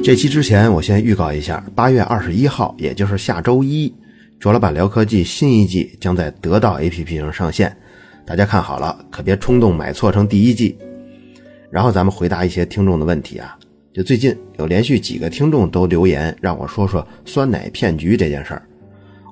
[0.00, 3.92] 这期之前，我先预告一下，八月二十一号，也就是下周一，
[4.38, 7.76] 卓老板聊科技新一季将在得到 APP 上上线，
[8.24, 10.78] 大家看好了，可别冲动买错成第一季。
[11.70, 13.58] 然后咱们回答一些听众的问题啊，
[13.92, 18.62] 就最近有连续几个听众都留言让我说说酸奶骗局这件事儿，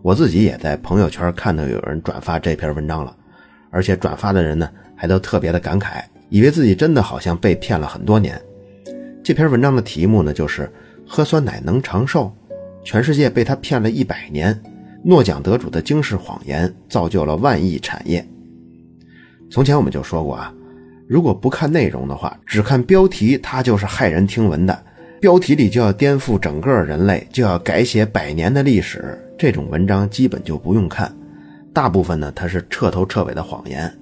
[0.03, 3.17] 我自己也在朋友圈看到有人转发这篇文章了，
[3.71, 8.39] 而且转发的人呢还都特别的感慨，以为自己真的好像被骗了很多年。
[9.27, 10.71] 这篇文章的题目呢，就是
[11.05, 12.33] 喝酸奶能长寿，
[12.85, 14.57] 全世界被他骗了一百年，
[15.03, 18.25] 诺奖得主的惊世谎言造就了万亿产业。
[19.51, 20.55] 从前我们就说过啊，
[21.09, 24.85] 如果不看内容的话，只看标题，它就是骇人听闻的，
[25.21, 31.13] 标题里就要颠覆整个人类，就要改写百年的历史，这种文章基本就不用看。
[31.73, 33.93] 大部分呢，它是彻头彻尾的谎言，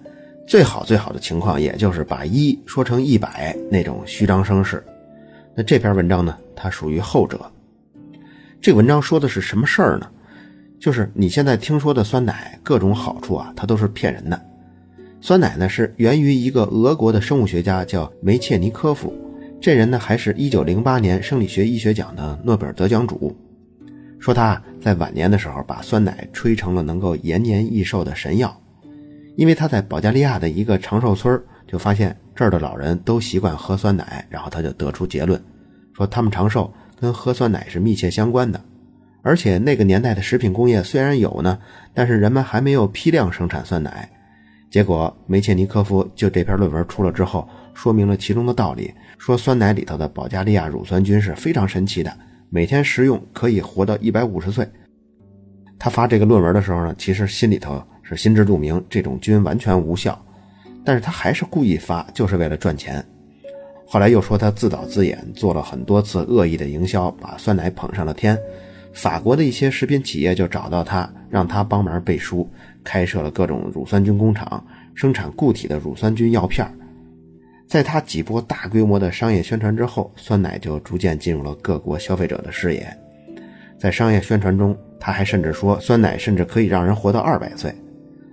[0.46, 4.84] 最好最好的情况，也就是把一说成一百那种虚张声势。
[5.56, 6.36] 那这篇文章呢？
[6.56, 7.40] 它属于后者。
[8.60, 10.10] 这文章说的是什么事儿呢？
[10.80, 14.40] 就是你现在听说的酸奶各种好处啊，它都是骗人的。
[15.20, 19.14] 酸奶呢是源于一个俄国的生物学家叫梅切尼科夫，
[19.60, 23.34] 这人呢还是一九零八年生理学医学奖的诺贝尔得奖主。
[24.18, 28.60] 说他在晚年的时候把酸奶吹成了能够延年益寿的神药，
[29.36, 32.16] 因为他在保加利亚的一个长寿村就发现。
[32.36, 35.40] 这儿的老人都习惯喝酸奶，然后他就得出结论，
[35.96, 36.68] 说他们长寿
[36.98, 38.60] 跟喝酸奶是密切相关的。
[39.22, 41.56] 而且那个年代的食品工业虽然有呢，
[41.94, 44.10] 但是人们还没有批量生产酸奶。
[44.68, 52.12] 结果梅切尼科夫就这篇论文出了之后，说明了其中的道理，说酸奶里头的保加利亚乳酸菌是非常神奇的，
[52.50, 54.68] 每天食用可以活到一百五十岁。
[55.78, 60.18] 他发这个论文的时候呢，其实心里头是心知肚明，这种菌完全无效。
[60.84, 63.04] 但是他还是故意发，就是为了赚钱。
[63.86, 68.38] 后来又说他自导自演，做了很多次恶意的营销，把酸奶捧上了天。
[68.92, 72.48] 法国的一些食品企业就找到他，让他帮忙背书，
[72.84, 74.64] 开设了各种乳酸菌工厂，
[74.94, 76.66] 生产固体的乳酸菌药片。
[77.66, 82.86] 在他几波大规模的商业宣传之后，酸奶就逐渐进入了各国消费者的视野。
[83.78, 87.74] 在商业宣传中，他还甚至说酸奶甚至可以让人活到二百岁。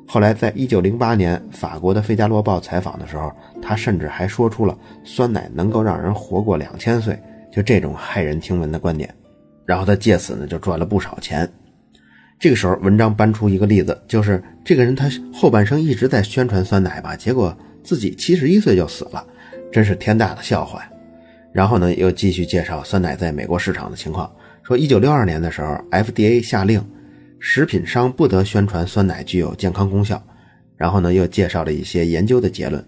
[0.07, 7.17] 后来，在一九零八年，法国的《费加罗报》采访的时候，他甚至还说出了酸奶能够让人活过两千岁，
[7.49, 9.13] 就这种骇人听闻的观点。
[9.65, 11.49] 然后他借此呢就赚了不少钱。
[12.37, 19.25] 这个时候，文章搬出一个例子，就是这个人他后半生一直在宣传酸奶吧，结果自己七十一岁就死了，
[19.71, 20.83] 真是天大的笑话。
[21.53, 24.29] 然后呢，又继续介绍酸奶在美国市场的情况，
[24.63, 26.83] 说一九六二年的时候，FDA 下令。
[27.43, 30.21] 食品商不得宣传酸奶具有健康功效，
[30.77, 32.85] 然后呢，又介绍了一些研究的结论，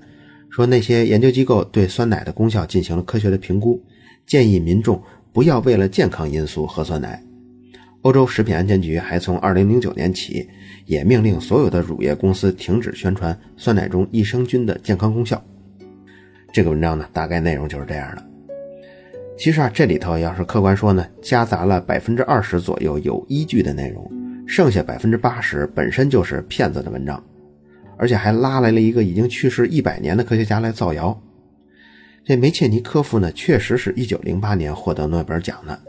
[0.52, 3.84] 说那些研究机构对酸奶的功效进行了科学的评估，
[4.28, 5.02] 建议民众
[5.32, 7.20] 不要为了健康因素喝酸奶。
[8.04, 10.48] 欧洲食品安全局还从2009年起，
[10.86, 15.44] 也命令所有的乳业公司停止宣传酸奶中益生菌的健康功效。
[16.52, 18.33] 这个文章呢，大概内容就是这样的。
[19.38, 24.10] 其实啊，这里头要是客观说呢，夹杂了百分之二十左右有依据的内容。
[24.46, 27.24] 剩下百分之八十本身就是骗子的文章，
[27.98, 31.18] 而且还拉来了一个已经去世一百年的科学家来造谣。
[32.26, 35.80] 这梅切尼科夫呢，确实是一九零八年获得诺贝尔奖的，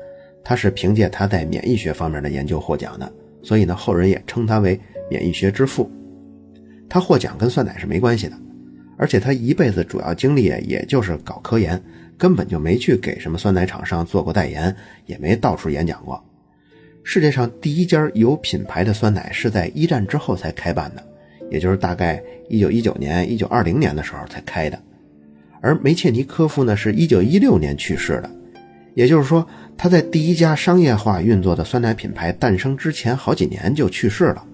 [0.43, 3.13] 他是凭借他在免疫学方面的研究获奖的，
[3.43, 4.81] 所以呢，后人也称他为
[5.11, 5.91] 免疫学之父。
[6.89, 8.37] 他获奖跟酸奶是没关系的，
[8.97, 11.83] 而且他一辈子主要精力也就是搞科研，
[12.17, 14.75] 根本就没去给什么酸奶厂商做过代言，
[15.07, 16.23] 也没到处演讲过。
[17.03, 21.05] 世界上第一家有品牌的酸奶是在一战之后才开办的，
[21.51, 24.81] 也就是大概一九一九年、一九二零年的时候才开的。
[25.61, 28.31] 而梅切尼科夫呢，是一九一六年去世的，
[28.95, 29.47] 也就是说
[29.77, 34.47] 他在第一家商业化运作的酸奶品牌诞生之前好几年就去世了。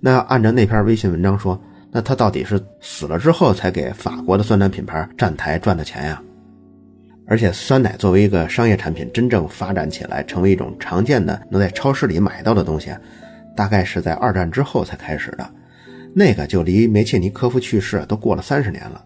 [0.00, 1.60] 那按照那篇微信文章说，
[1.90, 6.22] 那他到底是死了之后才给法国的酸奶品牌站台赚的钱呀？
[7.30, 12.90] 而且，酸奶作为一个商业产品，真正发展起来，成为一种常见的能在超市里买到的东西，
[13.54, 15.46] 大概是在二战之后才开始的。
[16.14, 19.04] 那个就离梅切尼科夫去世都过了三十年了，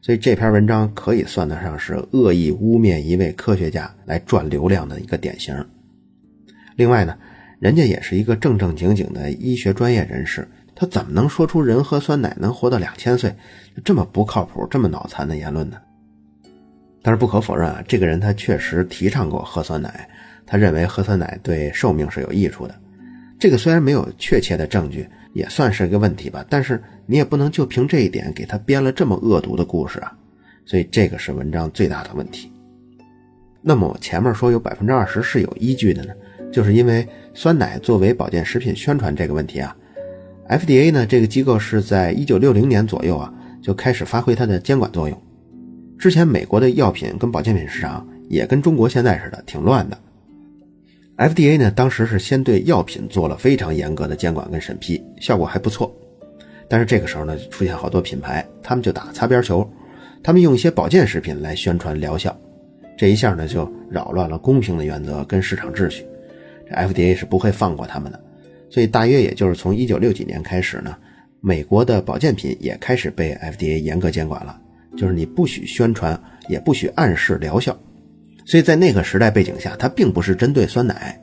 [0.00, 5.54] 所以这篇文章可以算得上是恶意污蔑一位科学家来赚流量的一个典型。
[6.76, 7.14] 另外呢，
[7.60, 13.34] 人家也是一个正正经经的医学专业人士，他怎么能说出人喝酸奶能活到两千岁，
[13.84, 15.76] 这么不靠谱、这么脑残的言论呢？
[17.02, 20.08] 但是不可否认啊，这个人他确实提倡过喝酸奶，
[20.44, 22.74] 他认为喝酸奶对寿命是有益处的。
[23.38, 26.44] 这个虽然没有确切的证据，也算是一个问题吧。
[26.48, 30.12] 但是你也不能就凭这一点给他编了这么恶毒的故事啊。
[30.66, 32.52] 所以这个是文章最大的问题。
[33.62, 36.12] 那么我前面说有百分之二十是有依据的呢，
[36.52, 39.74] 就是因为酸奶作为保健食品宣传这个问题啊
[40.48, 45.22] ，FDA 呢这个机构是在一九六零年左右啊就开始发挥它的监管作用。
[45.98, 49.98] 之前美国的药品跟保健品市场也跟中国现在似的挺乱的
[51.16, 55.92] ，FDA 呢当时是先对药品做了非常严格的监管跟审批，效果还不错。
[56.68, 59.68] 但是这个时候呢，出现好多品牌，他们就打擦边球，
[60.22, 62.38] 他们用一些保健食品来宣传疗效，
[62.96, 66.06] 这一下呢就扰乱了公平的原则跟市场秩序，
[66.68, 68.20] 这 FDA 是不会放过他们的。
[68.70, 70.94] 所以大约也就是从一九六几年开始呢，
[71.40, 74.60] 美国的保健品也开始被 FDA 严格监管了，
[74.98, 77.78] 就是你不许宣传，也不许暗示疗效。
[78.44, 81.18] 所以在那个时代背景下，它并不是针对酸奶。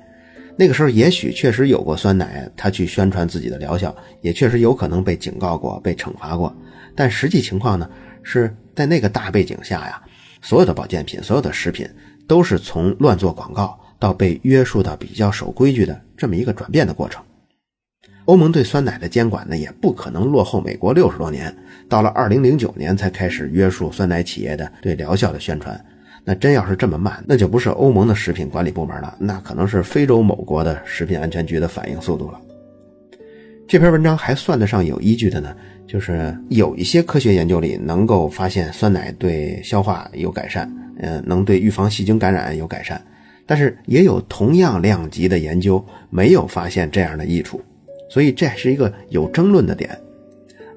[0.57, 6.55] 那个时候也许确实有过酸奶，它去宣传自己的疗效，也确实有可能被警告过、被惩罚过。
[6.95, 7.89] 但实际情况呢，
[8.23, 10.01] 是在那个大背景下呀，
[10.41, 11.85] 所有的保健品、所有的食品
[12.25, 17.21] 都是从乱做广告到被约束到比较守规矩的这么一个转变的过程。
[18.25, 21.55] 欧盟对酸奶的监管呢，也不可能落后美国六十多年，
[21.87, 25.79] 到了二零零九年才开始约束酸奶企业的对疗效的宣传。
[26.23, 32.41] 那真要是这么慢，那就不是欧盟的食品管理部门了，那可能是非洲某国的食品安全局的反应速度了。
[33.67, 35.55] 这篇文章还算得上有依据的呢，
[35.85, 40.67] 就是有一些科学研究里能够发现酸奶对消化有改善，
[40.97, 42.99] 嗯，能对预防细菌感染有改善，
[43.45, 47.61] 但是也有同样量级的研究没有发现这样的益处，
[48.09, 49.97] 所以这是一个有争论的点。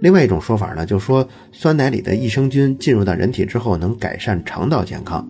[0.00, 5.28] 另外一种说法呢，就说酸奶里的益生菌进入到人体之后能改善肠道健康。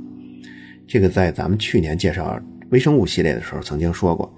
[0.87, 2.39] 这个在咱们去年介绍
[2.71, 4.31] 微生物系列的时候曾经说过，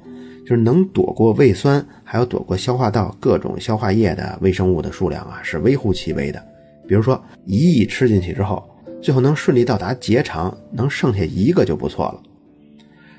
[0.45, 6.41] 就是能躲过胃酸，还有躲过消化道各种消化液的微生物的数量啊，是微乎其微的。
[6.87, 8.65] 比如说一亿吃进去之后，
[9.01, 12.23] 最后能顺利到达结肠，能剩下一个就不错了。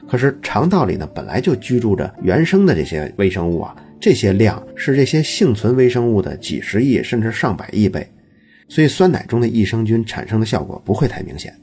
[0.07, 8.05] 可是肠道里呢，本来就居住着原生的这些微生物啊，这些量是这些幸存微生物的几十亿甚至上百亿倍，
[8.67, 11.55] 所以酸奶中的益生菌产生的效果不会太明显。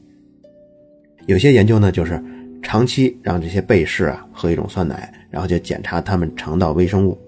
[1.27, 2.23] 有些研究呢，就是
[2.63, 7.19] 长期让这些被试啊喝一种酸奶，然后就检查他们肠道微生物，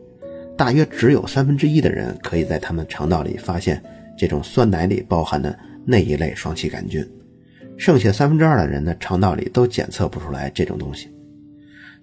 [0.57, 3.83] 大约只有三分之一的人可以在他们肠道里发现
[4.17, 7.05] 这种酸奶里包含的那一类双歧杆菌，
[7.77, 11.11] 剩下三分之二的人呢，肠道里都检测不出来这种东西。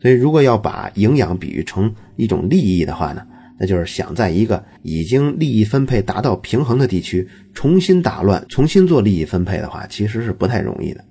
[0.08, 3.28] 所以，如果要把营养比喻成一种利益的话呢，
[3.60, 11.04] 那就是想在一个已经利益分配达到平衡的地区重新打乱、重新做利益分配的话，其实是不太容易的。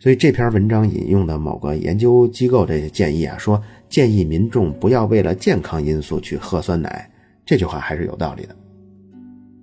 [0.00, 7.08] 所以这篇文章引用的某个研究机构这建议啊，说建议民众不要为了健康因素去喝酸奶，
[7.46, 8.56] 这句话还是有道理的。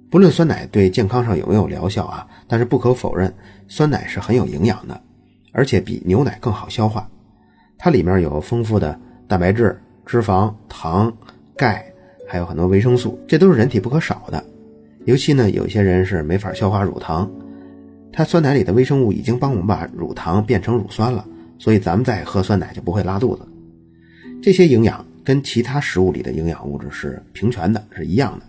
[0.09, 3.33] 不论酸奶对健康上有没有疗效啊，但是不可否认，
[3.67, 5.01] 酸奶是很有营养的，
[5.51, 7.05] 而且比牛奶更好消化。
[7.81, 11.11] 它里面有丰富的蛋白质、脂肪、糖、
[11.55, 11.85] 钙，
[12.27, 14.43] 还有很多维生素，这都是人体不可少的。
[15.05, 17.31] 尤其呢，有些人是没法消化乳糖。
[18.11, 21.25] 它酸奶里的微生物已经帮我们把乳糖变成乳酸了，
[21.57, 23.47] 所以咱们再喝酸奶就不会拉肚子。
[24.41, 28.45] 这些营养跟其他食物里的营养物质是平权的，是一样的。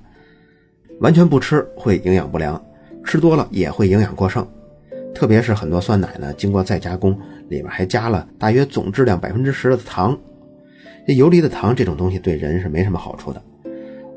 [1.00, 2.60] 完全不吃会营养不良，
[3.04, 4.44] 吃多了也会营养过剩。
[5.14, 7.16] 特别是很多酸奶呢，经过再加工，
[7.50, 10.18] 里面还加了大约总质量百分之十的糖。
[11.06, 13.42] 这游离的糖这种东西对人是没什么好处的。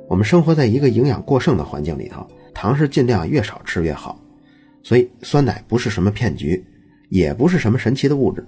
[0.07, 4.19] 我们生活在一个营养过剩的环境里头，糖是尽量越少吃越好。
[4.83, 6.63] 所以，酸奶不是什么骗局，
[7.09, 8.45] 也不是什么神奇的物质。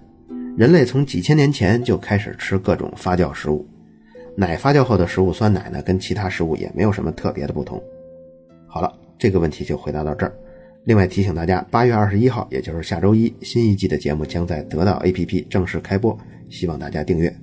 [0.56, 3.66] 人类从几千年前就开始吃各种发酵食物，
[4.36, 7.82] 奶发酵后的食物酸奶呢，跟其他食物也没有什么特别的不同。
[8.68, 10.36] 好了，这个问题就回答到这儿。
[10.86, 16.16] 另外提醒大家，八月二十一号，也就是下周一，新一季的节目将在得到 APP 正式开播，
[16.50, 17.36] 希望大家订阅。